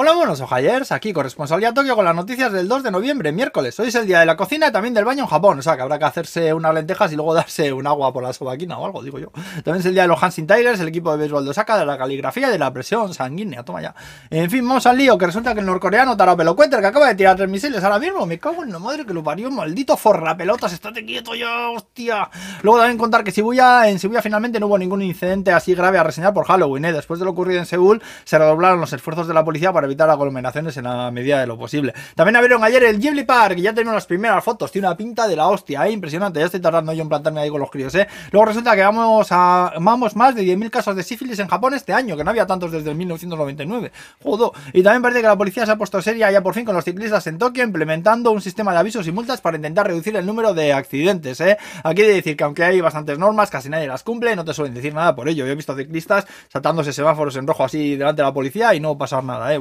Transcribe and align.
Hola, 0.00 0.12
buenos 0.12 0.40
ojayers, 0.40 0.92
aquí 0.92 1.12
corresponsalía 1.12 1.74
Tokio 1.74 1.96
con 1.96 2.04
las 2.04 2.14
noticias 2.14 2.52
del 2.52 2.68
2 2.68 2.84
de 2.84 2.92
noviembre, 2.92 3.32
miércoles. 3.32 3.80
Hoy 3.80 3.88
es 3.88 3.96
el 3.96 4.06
día 4.06 4.20
de 4.20 4.26
la 4.26 4.36
cocina 4.36 4.68
y 4.68 4.70
también 4.70 4.94
del 4.94 5.04
baño 5.04 5.24
en 5.24 5.28
Japón, 5.28 5.58
o 5.58 5.62
sea 5.62 5.74
que 5.74 5.82
habrá 5.82 5.98
que 5.98 6.04
hacerse 6.04 6.54
unas 6.54 6.72
lentejas 6.72 7.12
y 7.12 7.16
luego 7.16 7.34
darse 7.34 7.72
un 7.72 7.84
agua 7.84 8.12
por 8.12 8.22
la 8.22 8.32
sobaquina 8.32 8.78
o 8.78 8.86
algo, 8.86 9.02
digo 9.02 9.18
yo. 9.18 9.32
También 9.64 9.78
es 9.78 9.86
el 9.86 9.94
día 9.94 10.02
de 10.02 10.08
los 10.08 10.22
Hanshin 10.22 10.46
Tigers, 10.46 10.78
el 10.78 10.86
equipo 10.86 11.10
de 11.10 11.18
béisbol 11.18 11.42
de 11.42 11.50
Osaka, 11.50 11.76
de 11.76 11.84
la 11.84 11.98
caligrafía 11.98 12.46
y 12.46 12.52
de 12.52 12.60
la 12.60 12.72
presión 12.72 13.12
sanguínea, 13.12 13.64
toma 13.64 13.82
ya. 13.82 13.92
En 14.30 14.48
fin, 14.48 14.64
vamos 14.68 14.86
al 14.86 14.96
lío, 14.96 15.18
que 15.18 15.26
resulta 15.26 15.52
que 15.52 15.58
el 15.58 15.66
norcoreano 15.66 16.16
Taro 16.16 16.36
Pelocuenter, 16.36 16.78
que 16.78 16.86
acaba 16.86 17.08
de 17.08 17.16
tirar 17.16 17.34
tres 17.34 17.48
misiles 17.48 17.82
ahora 17.82 17.98
mismo, 17.98 18.24
me 18.24 18.38
cago 18.38 18.62
en 18.62 18.70
la 18.70 18.78
madre 18.78 19.04
que 19.04 19.12
lo 19.12 19.24
parió, 19.24 19.50
maldito 19.50 19.96
forra 19.96 20.36
pelotas, 20.36 20.72
estate 20.72 21.04
quieto 21.04 21.34
ya, 21.34 21.70
hostia. 21.70 22.30
Luego 22.62 22.78
también 22.78 22.98
contar 22.98 23.24
que 23.24 23.32
Shibuya, 23.32 23.88
en 23.88 23.96
Shibuya 23.96 24.22
finalmente 24.22 24.60
no 24.60 24.68
hubo 24.68 24.78
ningún 24.78 25.02
incidente 25.02 25.50
así 25.50 25.74
grave 25.74 25.98
a 25.98 26.04
reseñar 26.04 26.32
por 26.32 26.46
Halloween, 26.46 26.84
¿eh? 26.84 26.92
Después 26.92 27.18
de 27.18 27.24
lo 27.24 27.32
ocurrido 27.32 27.58
en 27.58 27.66
Seúl, 27.66 28.00
se 28.22 28.38
redoblaron 28.38 28.80
los 28.80 28.92
esfuerzos 28.92 29.26
de 29.26 29.34
la 29.34 29.44
policía 29.44 29.72
para 29.72 29.87
evitar 29.88 30.08
aglomeraciones 30.08 30.76
en 30.76 30.84
la 30.84 31.10
medida 31.10 31.40
de 31.40 31.46
lo 31.46 31.58
posible. 31.58 31.92
También 32.14 32.36
abrieron 32.36 32.62
ayer 32.64 32.82
el 32.84 32.98
Ghibli 32.98 33.24
Park, 33.24 33.56
ya 33.56 33.72
tenemos 33.72 33.94
las 33.94 34.06
primeras 34.06 34.42
fotos, 34.44 34.70
tiene 34.70 34.86
una 34.88 34.96
pinta 34.96 35.26
de 35.26 35.36
la 35.36 35.48
hostia, 35.48 35.86
¿eh? 35.86 35.90
impresionante, 35.90 36.40
ya 36.40 36.46
estoy 36.46 36.60
tardando 36.60 36.92
yo 36.92 37.02
en 37.02 37.08
plantarme 37.08 37.40
ahí 37.40 37.50
con 37.50 37.60
los 37.60 37.70
críos, 37.70 37.94
¿eh? 37.94 38.06
Luego 38.30 38.46
resulta 38.46 38.74
que 38.74 38.82
vamos 38.82 39.28
a 39.30 39.72
vamos 39.80 40.16
más 40.16 40.34
de 40.34 40.42
10.000 40.42 40.70
casos 40.70 40.96
de 40.96 41.02
sífilis 41.02 41.38
en 41.38 41.48
Japón 41.48 41.74
este 41.74 41.92
año, 41.92 42.16
que 42.16 42.24
no 42.24 42.30
había 42.30 42.46
tantos 42.46 42.72
desde 42.72 42.90
el 42.90 42.96
1999. 42.96 43.92
Jodo. 44.22 44.52
Y 44.72 44.82
también 44.82 45.02
parece 45.02 45.20
que 45.20 45.26
la 45.26 45.36
policía 45.36 45.66
se 45.66 45.72
ha 45.72 45.76
puesto 45.76 46.00
seria 46.02 46.30
ya 46.30 46.42
por 46.42 46.54
fin 46.54 46.64
con 46.64 46.74
los 46.74 46.84
ciclistas 46.84 47.26
en 47.26 47.38
Tokio, 47.38 47.64
implementando 47.64 48.30
un 48.30 48.40
sistema 48.40 48.72
de 48.72 48.78
avisos 48.78 49.06
y 49.06 49.12
multas 49.12 49.40
para 49.40 49.56
intentar 49.56 49.86
reducir 49.86 50.16
el 50.16 50.26
número 50.26 50.54
de 50.54 50.72
accidentes, 50.72 51.40
¿eh? 51.40 51.58
Aquí 51.82 52.02
de 52.02 52.14
decir 52.14 52.36
que 52.36 52.44
aunque 52.44 52.64
hay 52.64 52.80
bastantes 52.80 53.18
normas, 53.18 53.50
casi 53.50 53.68
nadie 53.68 53.86
las 53.86 54.02
cumple, 54.02 54.34
no 54.36 54.44
te 54.44 54.54
suelen 54.54 54.74
decir 54.74 54.94
nada 54.94 55.14
por 55.14 55.28
ello. 55.28 55.46
Yo 55.46 55.52
he 55.52 55.56
visto 55.56 55.74
ciclistas 55.76 56.26
saltándose 56.48 56.92
semáforos 56.92 57.36
en 57.36 57.46
rojo 57.46 57.64
así 57.64 57.96
delante 57.96 58.22
de 58.22 58.28
la 58.28 58.34
policía 58.34 58.74
y 58.74 58.80
no 58.80 58.96
pasar 58.96 59.24
nada, 59.24 59.52
¿eh? 59.52 59.58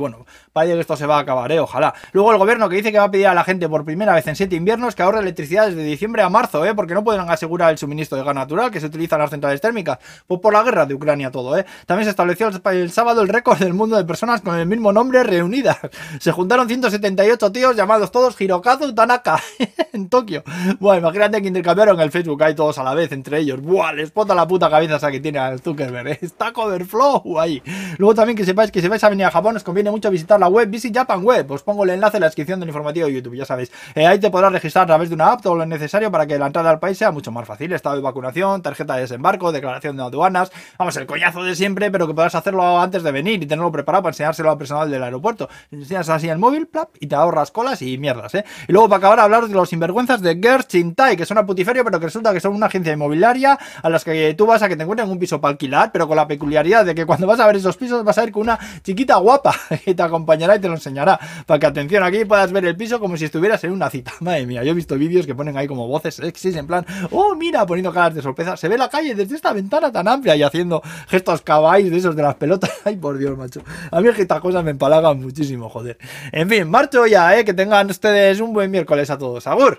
Parece 0.54 0.74
que 0.76 0.82
esto 0.82 0.98
se 0.98 1.06
va 1.06 1.18
a 1.18 1.20
acabar, 1.22 1.52
¿eh? 1.52 1.60
Ojalá. 1.60 1.94
Luego 2.12 2.32
el 2.32 2.38
gobierno 2.38 2.70
que 2.70 2.76
dice 2.76 2.92
que 2.92 3.00
va 3.00 3.06
a 3.06 3.12
pedir 3.12 3.28
a 3.28 3.34
la 3.34 3.44
gente 3.44 3.68
por 3.70 3.86
primera 3.86 4.14
vez 4.14 4.28
en 4.28 4.36
siete 4.36 4.56
inviernos 4.56 4.96
que 4.96 5.04
ahorre 5.04 5.20
electricidad 5.20 5.68
desde 5.68 5.84
diciembre 5.84 6.22
a 6.22 6.30
marzo, 6.30 6.66
¿eh? 6.66 6.74
Porque 6.76 6.94
no 6.94 7.04
pueden 7.04 7.30
asegurar 7.30 7.72
el 7.72 7.78
suministro 7.78 8.18
de 8.18 8.24
gas 8.24 8.36
natural 8.36 8.72
que 8.72 8.80
se 8.80 8.88
utiliza 8.88 9.16
en 9.16 9.22
las 9.22 9.30
centrales 9.30 9.62
térmicas. 9.62 10.00
Pues 10.28 10.40
por 10.40 10.54
la 10.54 10.64
guerra 10.64 10.86
de 10.86 10.94
Ucrania 10.94 11.32
todo, 11.32 11.58
¿eh? 11.58 11.66
También 11.86 12.06
se 12.06 12.12
estableció 12.12 12.48
el 12.48 12.92
sábado 12.92 13.22
el 13.22 13.28
récord 13.28 13.60
del 13.60 13.74
mundo 13.74 13.98
de 13.98 14.06
personas 14.06 14.42
con 14.42 14.58
el 14.58 14.66
mismo 14.66 14.92
nombre 14.92 15.24
reunidas. 15.24 15.78
Se 16.20 16.32
juntaron 16.32 16.68
178 16.68 17.52
tíos 17.52 17.76
llamados 17.76 18.12
todos 18.12 18.40
Hirokazu 18.40 18.94
Tanaka 18.94 19.42
en 19.94 20.10
Tokio. 20.10 20.44
Bueno, 20.80 21.00
imagínate 21.00 21.42
que 21.42 21.48
intercambiaron 21.48 22.00
el 22.00 22.12
Facebook 22.12 22.44
ahí 22.44 22.56
todos 22.56 22.78
a 22.78 22.84
la 22.84 22.94
vez 22.94 23.12
entre 23.12 23.40
ellos. 23.40 23.62
Buah, 23.62 23.94
les 23.94 24.12
pota 24.12 24.36
la 24.36 24.48
puta 24.48 24.70
cabeza 24.70 24.98
esa 24.98 25.12
que 25.12 25.20
tiene 25.20 25.40
al 25.40 25.60
Zuckerberg, 25.60 26.08
¿eh? 26.08 26.20
Está 26.22 26.52
Coverflow 26.52 27.40
ahí. 27.40 27.62
Luego 27.98 28.16
también 28.16 28.38
que 28.38 28.46
sepáis 28.46 28.72
que 28.72 28.82
si 28.82 28.88
vais 28.88 29.04
a 29.04 29.10
venir 29.10 29.26
a 29.26 29.32
Japón 29.32 29.56
os 29.56 29.64
conviene 29.64 29.92
mucho 29.92 29.97
visitar 30.10 30.40
la 30.40 30.48
web 30.48 30.70
Visit 30.70 30.96
Japan 30.96 31.24
Web. 31.24 31.52
Os 31.52 31.64
pongo 31.64 31.84
el 31.84 31.90
enlace 31.90 32.18
en 32.18 32.22
la 32.22 32.28
descripción 32.28 32.60
del 32.60 32.70
informativo 32.70 33.08
de 33.08 33.14
YouTube, 33.14 33.36
ya 33.36 33.46
sabéis. 33.46 33.72
Eh, 33.96 34.06
ahí 34.06 34.20
te 34.20 34.30
podrás 34.30 34.52
registrar 34.52 34.84
a 34.84 34.88
través 34.88 35.10
de 35.10 35.16
una 35.16 35.32
app 35.32 35.42
todo 35.42 35.56
lo 35.56 35.66
necesario 35.66 36.12
para 36.12 36.26
que 36.28 36.38
la 36.38 36.48
entrada 36.48 36.70
al 36.70 36.80
país 36.80 36.98
sea 36.98 37.12
mucho 37.12 37.32
más 37.32 37.48
fácil. 37.48 37.74
Estado 37.74 37.96
de 37.96 38.02
vacunación, 38.02 38.62
tarjeta 38.62 38.96
de 38.96 39.02
desembarco, 39.02 39.52
declaración 39.52 39.98
de 39.98 40.04
aduanas. 40.04 40.52
Vamos, 40.78 40.96
el 40.98 41.06
coñazo 41.06 41.44
de 41.44 41.56
siempre, 41.56 41.92
pero 41.92 42.08
que 42.08 42.14
podrás 42.14 42.36
hacerlo 42.36 42.80
antes 42.80 43.04
de 43.04 43.12
venir 43.12 43.42
y 43.42 43.46
tenerlo 43.46 43.72
preparado 43.72 44.04
para 44.04 44.12
enseñárselo 44.12 44.52
al 44.52 44.58
personal 44.58 44.90
del 44.90 45.04
aeropuerto. 45.04 45.50
Enseñas 45.72 46.10
así 46.10 46.30
el 46.30 46.38
móvil, 46.38 46.68
plap, 46.68 46.90
y 47.00 47.08
te 47.08 47.16
ahorras 47.16 47.52
colas 47.52 47.82
y 47.82 47.98
mierdas, 47.98 48.36
¿eh? 48.36 48.46
Y 48.68 48.72
luego 48.72 48.90
para 48.90 48.98
acabar 49.00 49.20
hablar 49.20 49.48
de 49.48 49.54
los 49.54 49.70
sinvergüenzas 49.70 50.22
de 50.22 50.40
Gerchintai, 50.42 51.18
que 51.18 51.26
son 51.26 51.38
a 51.38 51.46
putiferio, 51.46 51.84
pero 51.84 52.00
que 52.00 52.06
resulta 52.06 52.34
que 52.34 52.40
son 52.40 52.54
una 52.54 52.68
agencia 52.68 52.94
inmobiliaria 52.94 53.58
a 53.82 53.90
las 53.90 54.04
que 54.04 54.34
tú 54.36 54.46
vas 54.46 54.62
a 54.62 54.70
que 54.70 54.76
te 54.76 54.84
encuentren 54.84 55.10
un 55.10 55.20
piso 55.20 55.42
para 55.42 55.52
alquilar, 55.52 55.92
pero 55.92 56.08
con 56.08 56.16
la 56.16 56.28
peculiaridad 56.28 56.86
de 56.86 56.96
que 56.96 57.06
cuando 57.06 57.28
vas 57.28 57.40
a 57.40 57.48
ver 57.48 57.56
esos 57.56 57.78
pisos 57.78 58.04
vas 58.04 58.18
a 58.18 58.24
ir 58.24 58.32
con 58.32 58.44
una 58.44 58.60
chiquita 58.84 59.18
guapa 59.18 59.56
te 59.94 60.04
acompañará 60.04 60.56
y 60.56 60.60
te 60.60 60.68
lo 60.68 60.76
enseñará. 60.76 61.20
Para 61.46 61.60
que 61.60 61.66
atención, 61.66 62.04
aquí 62.04 62.26
puedas 62.26 62.52
ver 62.52 62.66
el 62.66 62.76
piso 62.76 63.00
como 63.00 63.18
si 63.18 63.26
estuvieras 63.26 63.64
en 63.64 63.72
una 63.72 63.90
cita. 63.90 64.14
Madre 64.20 64.46
mía, 64.46 64.64
yo 64.64 64.72
he 64.72 64.76
visto 64.76 64.96
vídeos 64.96 65.26
que 65.26 65.36
ponen 65.36 65.58
ahí 65.58 65.68
como 65.68 65.88
voces 65.88 66.16
sexys, 66.16 66.56
en 66.56 66.68
plan, 66.68 66.86
oh, 67.12 67.36
mira, 67.36 67.66
poniendo 67.66 67.92
caras 67.92 68.16
de 68.16 68.22
sorpresa. 68.22 68.58
Se 68.58 68.68
ve 68.68 68.78
la 68.78 68.90
calle 68.90 69.16
desde 69.16 69.36
esta 69.36 69.54
ventana 69.54 69.92
tan 69.92 70.08
amplia 70.08 70.36
y 70.36 70.44
haciendo 70.44 70.82
gestos 71.08 71.42
cabáis 71.42 71.90
de 71.90 71.98
esos 71.98 72.16
de 72.16 72.24
las 72.24 72.36
pelotas. 72.36 72.72
Ay, 72.86 72.96
por 72.96 73.18
Dios, 73.18 73.38
macho. 73.38 73.62
A 73.92 74.02
mí 74.02 74.08
es 74.08 74.16
que 74.16 74.22
estas 74.22 74.40
cosas 74.40 74.64
me 74.64 74.72
empalagan 74.72 75.20
muchísimo, 75.22 75.70
joder. 75.70 75.98
En 76.32 76.50
fin, 76.50 76.70
marcho 76.70 77.06
ya, 77.06 77.38
eh. 77.38 77.46
Que 77.46 77.54
tengan 77.54 77.90
ustedes 77.90 78.40
un 78.40 78.54
buen 78.54 78.72
miércoles 78.72 79.10
a 79.10 79.18
todos. 79.18 79.48
Agur. 79.48 79.76